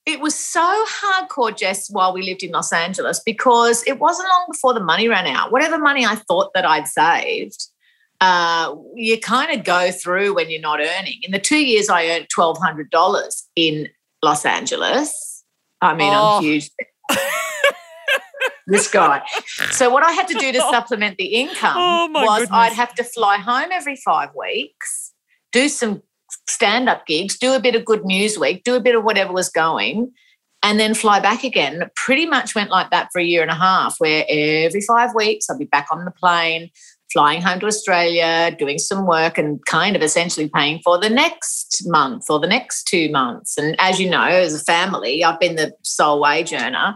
[0.04, 4.46] it was so hardcore, Jess, while we lived in Los Angeles because it wasn't long
[4.50, 5.52] before the money ran out.
[5.52, 7.68] Whatever money I thought that I'd saved,
[8.20, 11.20] uh, you kind of go through when you're not earning.
[11.22, 13.88] In the two years, I earned twelve hundred dollars in
[14.22, 15.44] Los Angeles.
[15.80, 16.38] I mean, oh.
[16.38, 16.70] I'm huge.
[18.66, 19.22] this guy.
[19.70, 22.50] So what I had to do to supplement the income oh was goodness.
[22.52, 25.12] I'd have to fly home every five weeks,
[25.52, 26.02] do some
[26.48, 29.32] stand up gigs, do a bit of Good News Week, do a bit of whatever
[29.32, 30.12] was going,
[30.62, 31.90] and then fly back again.
[31.96, 35.48] Pretty much went like that for a year and a half, where every five weeks
[35.50, 36.70] I'd be back on the plane,
[37.12, 41.82] flying home to Australia, doing some work, and kind of essentially paying for the next
[41.86, 43.58] month or the next two months.
[43.58, 46.94] And as you know, as a family, I've been the sole wage earner.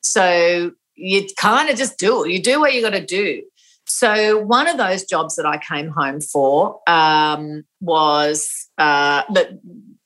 [0.00, 2.30] So you kind of just do it.
[2.30, 3.42] You do what you got to do.
[3.86, 9.58] So one of those jobs that I came home for um, was uh, that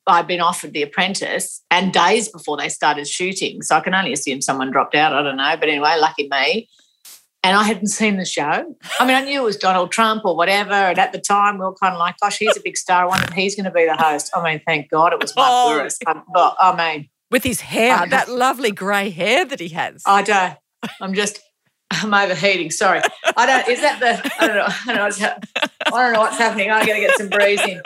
[0.09, 3.63] I'd been offered The Apprentice, and days before they started shooting.
[3.63, 5.13] So I can only assume someone dropped out.
[5.13, 6.69] I don't know, but anyway, lucky me.
[7.45, 8.75] And I hadn't seen the show.
[8.99, 10.73] I mean, I knew it was Donald Trump or whatever.
[10.73, 13.05] And at the time, we were kind of like, "Gosh, he's a big star.
[13.05, 15.37] I wonder if he's going to be the host." I mean, thank God it was
[15.37, 15.89] Mark oh.
[16.07, 20.03] Um, but I mean, with his hair, that lovely grey hair that he has.
[20.05, 20.57] I don't.
[21.01, 21.41] I'm just
[21.91, 22.71] I'm overheating.
[22.71, 23.01] Sorry.
[23.37, 23.69] I don't.
[23.69, 24.33] Is that the?
[24.41, 24.67] I don't know.
[24.67, 24.97] I don't
[26.13, 26.71] know what's, happening.
[26.71, 27.81] I got to get some breathing.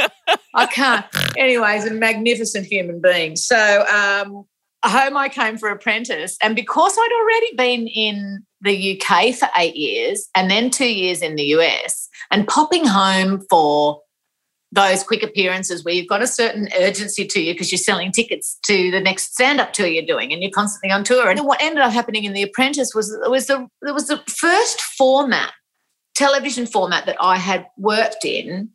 [0.55, 1.07] I can't.
[1.37, 3.37] Anyways, a magnificent human being.
[3.37, 4.45] So um,
[4.85, 9.77] home I came for apprentice, and because I'd already been in the UK for eight
[9.77, 14.01] years, and then two years in the US, and popping home for
[14.73, 18.59] those quick appearances where you've got a certain urgency to you because you're selling tickets
[18.65, 21.29] to the next stand-up tour you're doing and you're constantly on tour.
[21.29, 24.81] And what ended up happening in The Apprentice was was the it was the first
[24.81, 25.53] format,
[26.15, 28.71] television format that I had worked in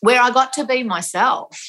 [0.00, 1.60] where I got to be myself.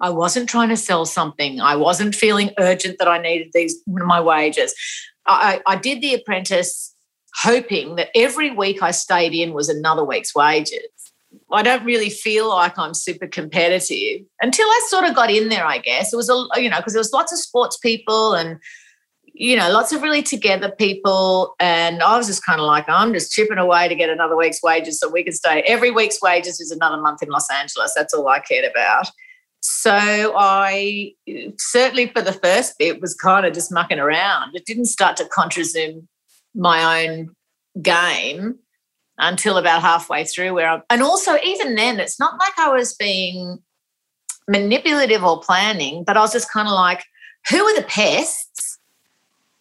[0.00, 1.60] I wasn't trying to sell something.
[1.60, 4.74] I wasn't feeling urgent that I needed these my wages.
[5.26, 6.94] I, I did The Apprentice
[7.36, 10.93] hoping that every week I stayed in was another week's wages
[11.52, 15.64] I don't really feel like I'm super competitive until I sort of got in there,
[15.64, 16.12] I guess.
[16.12, 18.58] It was a, you know, because there was lots of sports people and,
[19.32, 21.54] you know, lots of really together people.
[21.60, 24.62] And I was just kind of like, I'm just chipping away to get another week's
[24.62, 25.62] wages so we can stay.
[25.66, 27.92] Every week's wages is another month in Los Angeles.
[27.96, 29.10] That's all I cared about.
[29.60, 31.12] So I
[31.58, 34.54] certainly for the first bit was kind of just mucking around.
[34.54, 36.06] It didn't start to contrazoom
[36.54, 37.30] my own
[37.80, 38.58] game
[39.18, 42.94] until about halfway through where I'm, and also even then it's not like I was
[42.94, 43.58] being
[44.48, 47.04] manipulative or planning, but I was just kind of like,
[47.50, 48.78] who are the pests?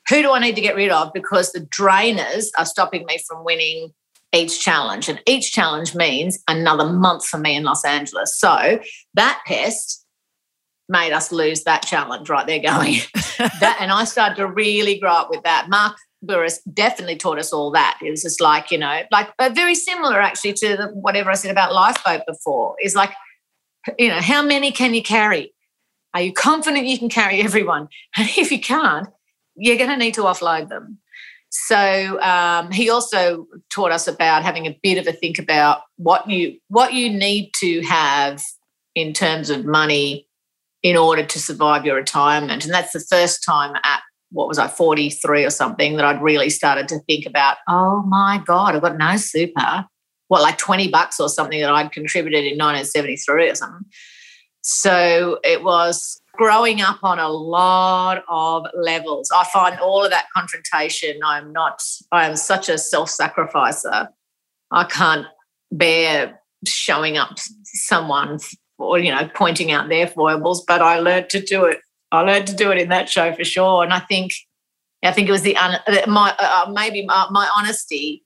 [0.09, 1.13] Who do I need to get rid of?
[1.13, 3.93] Because the drainers are stopping me from winning
[4.33, 5.07] each challenge.
[5.07, 8.37] And each challenge means another month for me in Los Angeles.
[8.37, 8.79] So
[9.13, 10.05] that pest
[10.89, 12.95] made us lose that challenge right there going.
[13.37, 15.69] that and I started to really grow up with that.
[15.69, 17.99] Mark Bouris definitely taught us all that.
[18.01, 21.35] It was just like, you know, like uh, very similar actually to the, whatever I
[21.35, 22.75] said about lifeboat before.
[22.81, 23.11] Is like,
[23.99, 25.53] you know, how many can you carry?
[26.13, 27.87] Are you confident you can carry everyone?
[28.17, 29.07] And if you can't,
[29.55, 30.99] you're going to need to offload them.
[31.49, 36.27] So um, he also taught us about having a bit of a think about what
[36.27, 38.41] you what you need to have
[38.95, 40.27] in terms of money
[40.81, 42.65] in order to survive your retirement.
[42.65, 44.01] And that's the first time at
[44.33, 48.41] what was I, 43 or something, that I'd really started to think about, oh my
[48.45, 49.85] God, I've got no super.
[50.27, 53.85] What, like 20 bucks or something that I'd contributed in 1973 or something.
[54.61, 59.29] So it was growing up on a lot of levels.
[59.33, 64.09] I find all of that confrontation, I'm not, I am such a self sacrificer.
[64.71, 65.27] I can't
[65.71, 68.39] bear showing up someone
[68.79, 71.79] or, you know, pointing out their foibles, but I learned to do it
[72.13, 73.83] I learned to do it in that show for sure.
[73.83, 74.33] And I think,
[75.03, 75.57] I think it was the
[76.07, 78.23] my uh, uh, maybe my, my honesty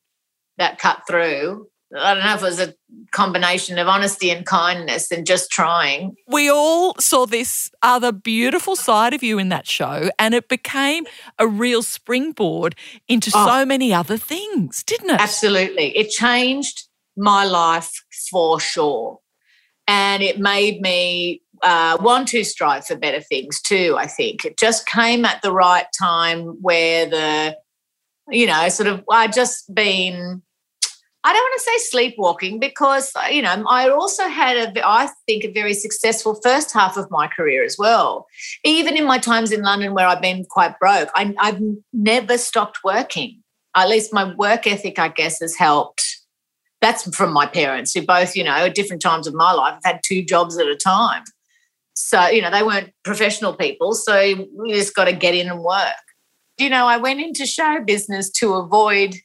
[0.57, 1.67] that cut through.
[1.97, 2.73] I don't know if it was a
[3.13, 6.15] combination of honesty and kindness and just trying.
[6.27, 11.05] We all saw this other beautiful side of you in that show, and it became
[11.39, 12.75] a real springboard
[13.07, 15.21] into oh, so many other things, didn't it?
[15.21, 15.97] Absolutely.
[15.97, 19.19] It changed my life for sure.
[19.87, 23.95] And it made me uh, want to strive for better things too.
[23.97, 27.57] I think it just came at the right time where the
[28.29, 30.41] you know, sort of, I just been,
[31.23, 35.43] I don't want to say sleepwalking because, you know, I also had a, I think,
[35.43, 38.27] a very successful first half of my career as well.
[38.63, 41.61] Even in my times in London where I've been quite broke, I, I've
[41.93, 43.41] never stopped working.
[43.75, 46.03] At least my work ethic, I guess, has helped.
[46.81, 49.95] That's from my parents who both, you know, at different times of my life have
[49.95, 51.23] had two jobs at a time.
[51.99, 53.93] So, you know, they weren't professional people.
[53.93, 55.95] So you just got to get in and work
[56.57, 59.15] you know, I went into show business to avoid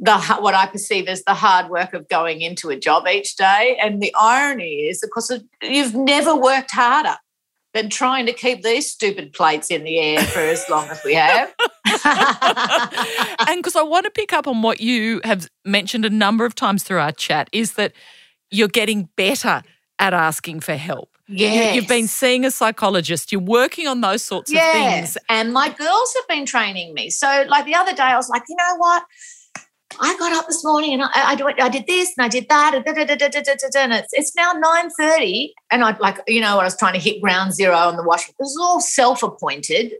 [0.00, 3.78] the what I perceive as the hard work of going into a job each day.
[3.80, 7.16] And the irony is, of course, you've never worked harder
[7.72, 11.14] than trying to keep these stupid plates in the air for as long as we
[11.14, 11.52] have.
[13.48, 16.54] and because I want to pick up on what you have mentioned a number of
[16.54, 17.92] times through our chat, is that
[18.50, 19.62] you're getting better
[19.98, 21.13] at asking for help.
[21.26, 23.32] Yeah, you, have been seeing a psychologist.
[23.32, 24.66] You're working on those sorts yes.
[24.66, 25.18] of things.
[25.30, 27.08] And my girls have been training me.
[27.08, 29.04] So, like the other day, I was like, you know what?
[30.00, 32.74] I got up this morning and I, I, I did this and I did that
[32.74, 36.64] and, da, da, da, and it's, it's now 9.30 and I'd like, you know, I
[36.64, 38.34] was trying to hit ground zero on the washing.
[38.38, 39.92] It was all self-appointed,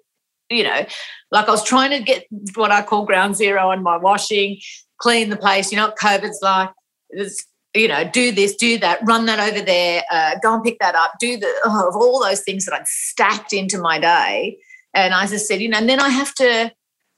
[0.51, 0.85] you know,
[1.31, 4.59] like I was trying to get what I call ground zero on my washing,
[4.99, 5.71] clean the place.
[5.71, 6.71] You know what COVID's like?
[7.11, 10.79] It's you know, do this, do that, run that over there, uh, go and pick
[10.79, 14.59] that up, do the oh, of all those things that I'd stacked into my day.
[14.95, 16.73] And I just said, you know, and then I have to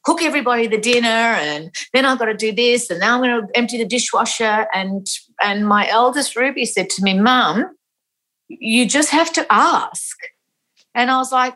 [0.04, 3.46] cook everybody the dinner, and then I've got to do this, and now I'm going
[3.46, 4.66] to empty the dishwasher.
[4.72, 5.06] And
[5.42, 7.76] and my eldest Ruby said to me, "Mum,
[8.48, 10.16] you just have to ask."
[10.94, 11.54] And I was like,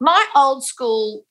[0.00, 1.24] my old school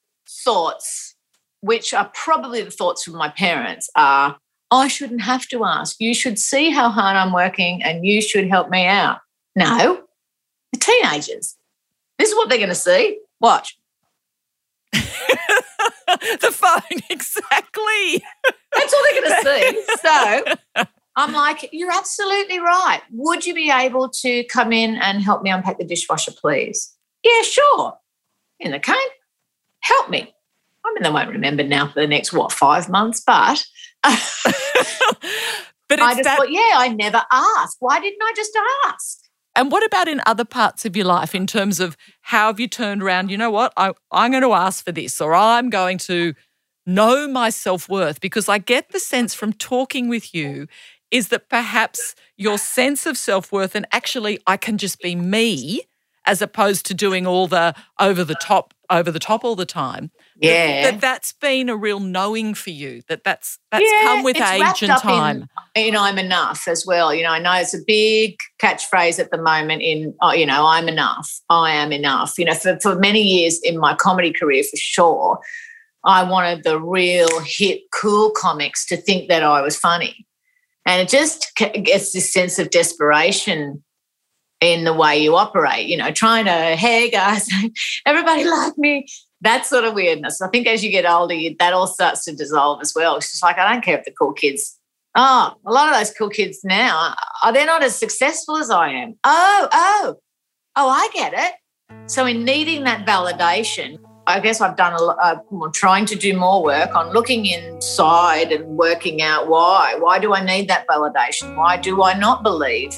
[0.46, 1.16] thoughts,
[1.60, 4.38] which are probably the thoughts from my parents, are
[4.74, 5.98] I shouldn't have to ask.
[6.00, 9.20] You should see how hard I'm working and you should help me out.
[9.56, 10.02] No,
[10.72, 11.56] the teenagers.
[12.18, 13.20] This is what they're going to see.
[13.40, 13.78] Watch.
[14.94, 18.24] the phone, exactly.
[18.74, 19.84] That's all they're going to see.
[20.02, 23.02] So I'm like, you're absolutely right.
[23.12, 26.96] Would you be able to come in and help me unpack the dishwasher, please?
[27.24, 27.94] Yeah, sure.
[28.60, 28.96] In the cane,
[29.82, 30.34] help me.
[30.84, 33.64] I mean, they won't remember now for the next, what, five months, but
[35.88, 37.78] but I just that- thought, yeah, I never asked.
[37.80, 39.20] Why didn't I just ask?
[39.56, 42.68] And what about in other parts of your life in terms of how have you
[42.68, 43.30] turned around?
[43.30, 43.72] You know what?
[43.78, 46.34] I, I'm going to ask for this, or I'm going to
[46.86, 50.68] know my self worth because I get the sense from talking with you
[51.12, 55.82] is that perhaps your sense of self worth and actually I can just be me
[56.26, 60.12] as opposed to doing all the over the top over the top all the time
[60.38, 60.92] yeah.
[60.92, 64.38] that, that has been a real knowing for you that that's that's yeah, come with
[64.38, 67.74] age and time in, you know i'm enough as well you know i know it's
[67.74, 72.38] a big catchphrase at the moment in oh, you know i'm enough i am enough
[72.38, 75.40] you know for, for many years in my comedy career for sure
[76.06, 80.26] i wanted the real hip, cool comics to think that i was funny.
[80.86, 83.84] And it just gets this sense of desperation
[84.64, 87.50] in the way you operate, you know, trying to, hey guys,
[88.06, 89.06] everybody like me,
[89.42, 90.42] that sort of weirdness.
[90.42, 93.18] I think as you get older, that all starts to dissolve as well.
[93.18, 94.80] It's just like, I don't care if the cool kids,
[95.16, 98.90] oh, a lot of those cool kids now, are they not as successful as I
[98.90, 99.16] am?
[99.26, 100.16] Oh, oh,
[100.78, 101.54] oh, I get it.
[102.10, 106.38] So in needing that validation, I guess I've done a lot, uh, trying to do
[106.38, 109.96] more work on looking inside and working out why.
[110.00, 111.58] Why do I need that validation?
[111.58, 112.98] Why do I not believe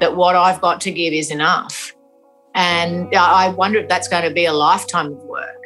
[0.00, 1.94] that what I've got to give is enough.
[2.54, 5.62] And I wonder if that's going to be a lifetime of work.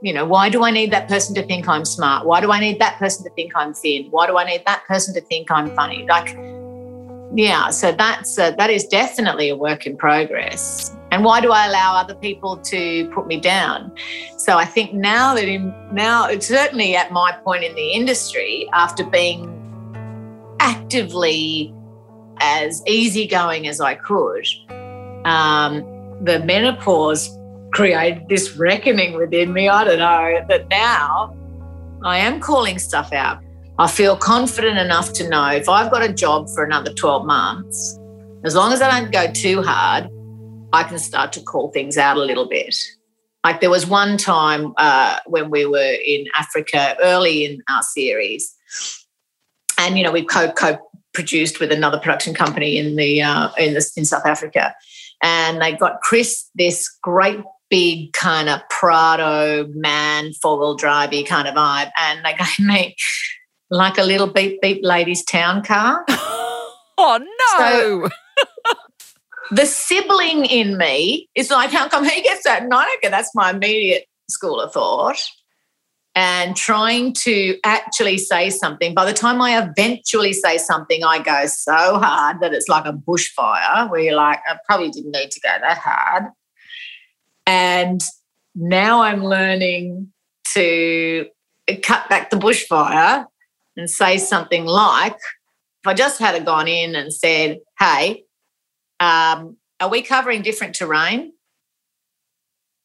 [0.00, 2.24] You know, why do I need that person to think I'm smart?
[2.24, 4.06] Why do I need that person to think I'm thin?
[4.10, 6.06] Why do I need that person to think I'm funny?
[6.08, 6.36] Like,
[7.34, 10.96] yeah, so that's uh, that is definitely a work in progress.
[11.10, 13.92] And why do I allow other people to put me down?
[14.36, 18.68] So I think now that in now it's certainly at my point in the industry,
[18.72, 19.54] after being
[20.60, 21.74] actively
[22.40, 24.46] as easygoing as I could,
[25.24, 25.82] um,
[26.24, 27.30] the menopause
[27.72, 29.68] created this reckoning within me.
[29.68, 31.36] I don't know that now
[32.04, 33.42] I am calling stuff out.
[33.78, 37.98] I feel confident enough to know if I've got a job for another 12 months,
[38.44, 40.08] as long as I don't go too hard,
[40.72, 42.74] I can start to call things out a little bit.
[43.44, 48.54] Like there was one time uh, when we were in Africa early in our series,
[49.78, 50.76] and you know we co co
[51.14, 54.74] produced with another production company in the uh, in the, in South Africa,
[55.22, 57.40] and they got Chris this great
[57.70, 62.96] big kind of Prado man four wheel drivey kind of vibe, and they gave me
[63.70, 66.04] like a little beep beep ladies town car.
[66.08, 67.58] oh no!
[67.58, 68.10] So,
[69.50, 73.10] the sibling in me is like, how come he gets that and I don't get?
[73.10, 75.22] That's my immediate school of thought.
[76.18, 78.92] And trying to actually say something.
[78.92, 82.92] By the time I eventually say something, I go so hard that it's like a
[82.92, 86.24] bushfire where you're like, I probably didn't need to go that hard.
[87.46, 88.00] And
[88.56, 90.12] now I'm learning
[90.54, 91.26] to
[91.84, 93.24] cut back the bushfire
[93.76, 98.24] and say something like, if I just had gone in and said, hey,
[98.98, 101.32] um, are we covering different terrain?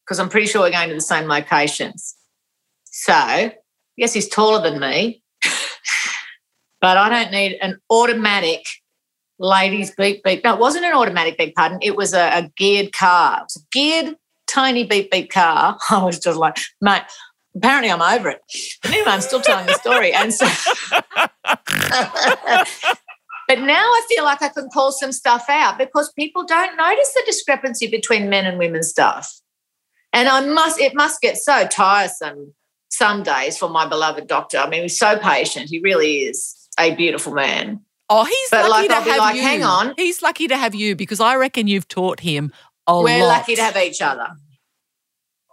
[0.04, 2.14] Because I'm pretty sure we're going to the same locations.
[2.96, 3.50] So,
[3.96, 5.20] yes, he's taller than me,
[6.80, 8.64] but I don't need an automatic
[9.40, 10.44] ladies beep beep.
[10.44, 11.80] No, it wasn't an automatic beep, pardon.
[11.82, 13.38] It was a, a geared car.
[13.38, 14.14] It was a geared,
[14.46, 15.76] tiny beep beep car.
[15.90, 17.02] I was just like, mate,
[17.56, 18.40] apparently I'm over it.
[18.82, 20.12] But anyway, I'm still telling the story.
[20.12, 20.46] And so,
[23.48, 27.12] but now I feel like I can call some stuff out because people don't notice
[27.12, 29.40] the discrepancy between men and women stuff.
[30.12, 32.54] And I must, it must get so tiresome
[32.96, 34.58] some days for my beloved doctor.
[34.58, 35.68] I mean, he's so patient.
[35.68, 37.80] He really is a beautiful man.
[38.10, 39.42] Oh, he's but lucky like, to I'll have like, you.
[39.42, 42.52] Hang on, he's lucky to have you because I reckon you've taught him
[42.86, 43.38] a We're lot.
[43.38, 44.28] lucky to have each other.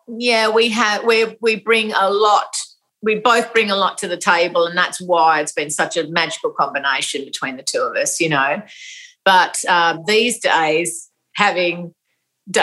[0.07, 1.03] Yeah, we have.
[1.05, 2.55] We we bring a lot.
[3.01, 6.07] We both bring a lot to the table, and that's why it's been such a
[6.09, 8.19] magical combination between the two of us.
[8.19, 8.61] You know,
[9.23, 11.93] but um, these days having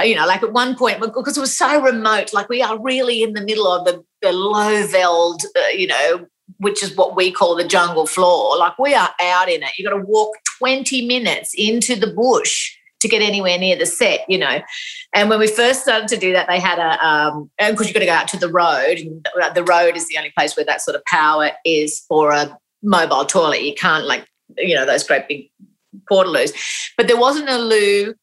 [0.04, 3.22] you know, like at one point, because it was so remote, like we are really
[3.22, 6.26] in the middle of the, the low veld, uh, you know,
[6.58, 8.56] which is what we call the jungle floor.
[8.58, 9.70] Like we are out in it.
[9.78, 14.24] You got to walk 20 minutes into the bush to get anywhere near the set,
[14.28, 14.60] you know.
[15.14, 18.00] And when we first started to do that, they had a, um, because you've got
[18.00, 20.80] to go out to the road, and the road is the only place where that
[20.80, 23.62] sort of power is for a mobile toilet.
[23.62, 25.50] You can't, like, you know, those great big
[26.10, 26.52] portaloos.
[26.96, 28.14] But there wasn't a loo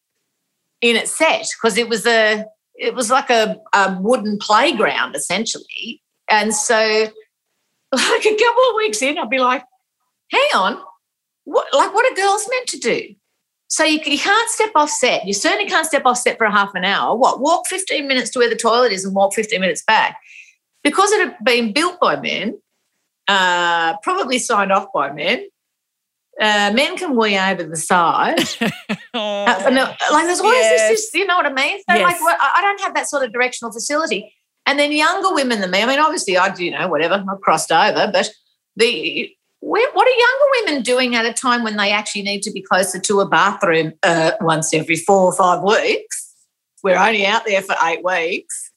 [0.82, 2.46] in its set because it was a
[2.78, 6.02] it was like a, a wooden playground essentially.
[6.30, 6.76] And so
[7.92, 9.64] like a couple of weeks in, I'd be like,
[10.32, 10.82] hang on,
[11.46, 13.16] what like what are girls meant to do?
[13.68, 15.26] So you, you can't step off set.
[15.26, 17.16] You certainly can't step off set for a half an hour.
[17.16, 17.40] What?
[17.40, 20.18] Walk 15 minutes to where the toilet is and walk 15 minutes back.
[20.84, 22.60] Because it had been built by men,
[23.28, 25.48] uh, probably signed off by men,
[26.42, 28.40] uh, men can wee over the side.
[29.14, 30.90] oh, uh, no, like there's always yes.
[30.90, 31.78] this, you know what I mean?
[31.90, 32.04] So yes.
[32.04, 34.34] like, well, I don't have that sort of directional facility.
[34.66, 37.42] And then younger women than me, I mean, obviously I, do you know, whatever, I've
[37.42, 38.30] crossed over, but
[38.76, 39.32] the
[39.66, 43.00] what are younger women doing at a time when they actually need to be closer
[43.00, 46.34] to a bathroom uh, once every four or five weeks?
[46.84, 48.72] We're only out there for eight weeks.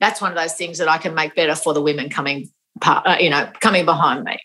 [0.00, 2.48] That's one of those things that I can make better for the women coming,
[2.82, 4.38] uh, you know, coming behind me.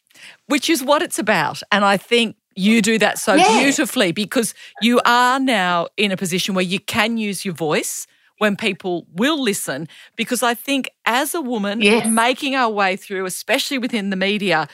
[0.48, 3.60] Which is what it's about, and I think you do that so yeah.
[3.60, 8.08] beautifully because you are now in a position where you can use your voice
[8.40, 9.88] when people will listen.
[10.16, 12.08] Because I think as a woman yes.
[12.08, 14.68] making our way through, especially within the media,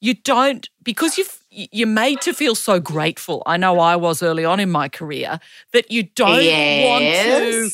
[0.00, 3.42] you don't because you you're made to feel so grateful.
[3.46, 5.38] I know I was early on in my career
[5.72, 6.88] that you don't yes.
[6.88, 7.70] want to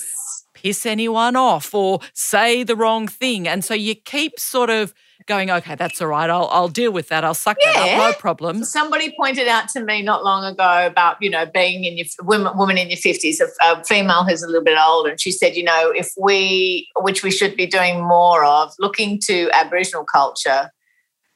[0.53, 4.93] piss anyone off or say the wrong thing, and so you keep sort of
[5.29, 6.29] going, okay, that's all right.
[6.29, 7.23] I'll, I'll deal with that.
[7.23, 7.73] I'll suck yeah.
[7.75, 8.15] that up.
[8.15, 8.65] No problem.
[8.65, 12.57] Somebody pointed out to me not long ago about, you know, being in your woman,
[12.57, 15.11] woman in your 50s, a, a female who's a little bit older.
[15.11, 19.21] And she said, you know, if we, which we should be doing more of, looking
[19.27, 20.71] to Aboriginal culture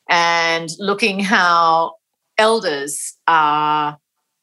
[0.08, 1.94] and looking how
[2.38, 3.98] elders are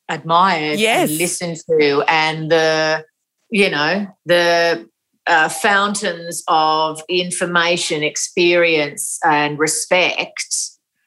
[0.07, 1.09] admired yes.
[1.09, 3.03] and listened to and the,
[3.49, 4.88] you know, the
[5.29, 10.43] uh, fountains of information, experience, and respect.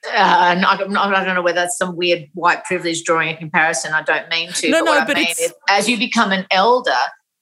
[0.07, 3.37] Uh, and I don't, I don't know whether that's some weird white privilege drawing a
[3.37, 3.93] comparison.
[3.93, 4.71] I don't mean to.
[4.71, 5.53] No, but no, but I it's...
[5.69, 6.91] as you become an elder,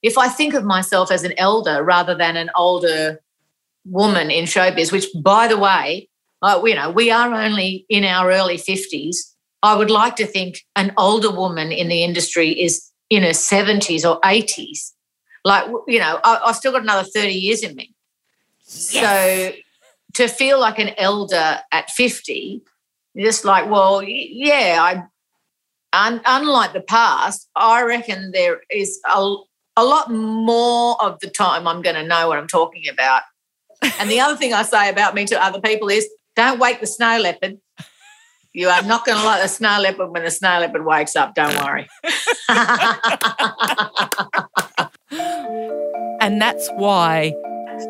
[0.03, 3.21] if I think of myself as an elder rather than an older
[3.85, 6.09] woman in showbiz, which, by the way,
[6.43, 9.17] uh, you know, we are only in our early 50s.
[9.63, 14.09] I would like to think an older woman in the industry is in her 70s
[14.09, 14.93] or 80s.
[15.45, 17.95] Like, you know, I, have still got another 30 years in me.
[18.67, 18.93] Yes.
[18.93, 19.53] So
[20.15, 22.63] to feel like an elder at 50,
[23.17, 25.03] just like, well, yeah, I,
[25.93, 29.37] un, unlike the past, I reckon there is a,
[29.77, 33.23] a lot more of the time I'm going to know what I'm talking about.
[33.99, 36.87] And the other thing I say about me to other people is don't wake the
[36.87, 37.59] snow leopard.
[38.53, 41.35] You are not going to like the snow leopard when the snow leopard wakes up.
[41.35, 41.89] Don't worry.
[45.13, 47.35] And that's why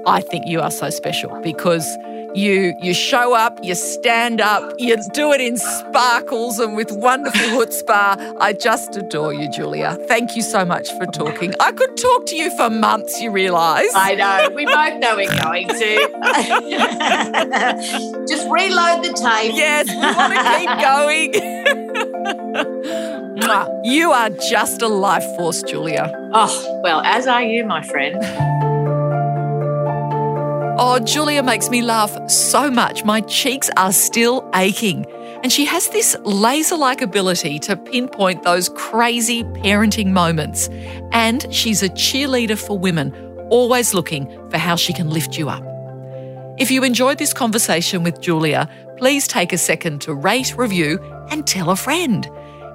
[0.07, 1.85] I think you are so special because
[2.33, 7.41] You you show up, you stand up, you do it in sparkles and with wonderful
[7.59, 8.37] chutzpah.
[8.39, 9.97] I just adore you, Julia.
[10.07, 11.53] Thank you so much for talking.
[11.59, 13.91] I could talk to you for months, you realise.
[13.97, 14.49] I know.
[14.55, 15.75] We both know we're going to.
[18.31, 19.57] just reload the tape.
[19.57, 21.31] Yes, we want to keep going.
[23.85, 26.11] you are just a life force, Julia.
[26.33, 28.17] Oh, well, as are you, my friend.
[30.83, 33.05] Oh, Julia makes me laugh so much.
[33.05, 35.05] My cheeks are still aching.
[35.43, 40.69] And she has this laser like ability to pinpoint those crazy parenting moments.
[41.13, 43.15] And she's a cheerleader for women,
[43.51, 45.63] always looking for how she can lift you up.
[46.59, 48.69] If you enjoyed this conversation with Julia,
[48.99, 50.99] please take a second to rate, review,
[51.31, 52.29] and tell a friend.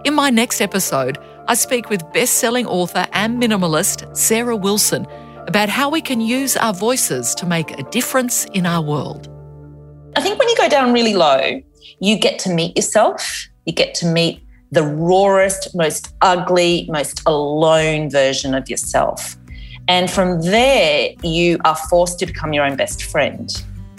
[0.05, 5.07] In my next episode, I speak with best selling author and minimalist Sarah Wilson
[5.47, 9.27] about how we can use our voices to make a difference in our world.
[10.15, 11.59] I think when you go down really low,
[11.99, 18.11] you get to meet yourself, you get to meet the rawest, most ugly, most alone
[18.11, 19.35] version of yourself.
[19.87, 23.49] And from there, you are forced to become your own best friend.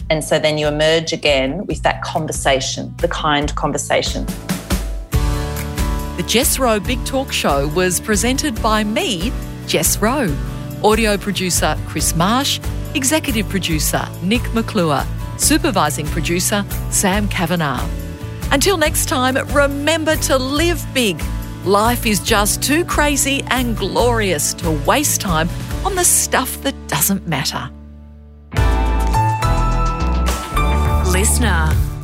[0.08, 4.24] And so then you emerge again with that conversation, the kind conversation.
[6.16, 9.30] The Jess Rowe Big Talk Show was presented by me,
[9.66, 10.34] Jess Rowe.
[10.82, 12.58] Audio producer Chris Marsh,
[12.94, 15.04] executive producer Nick McClure,
[15.36, 17.86] supervising producer Sam Kavanagh.
[18.50, 21.22] Until next time, remember to live big.
[21.66, 25.50] Life is just too crazy and glorious to waste time
[25.84, 27.70] on the stuff that doesn't matter.
[31.12, 31.95] LiSTNR.